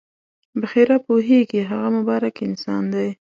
[0.61, 3.11] بحیرا پوهېږي هغه مبارک انسان همدغه دی.